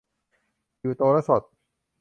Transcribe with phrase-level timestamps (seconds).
[0.79, 1.41] อยู่โตและสด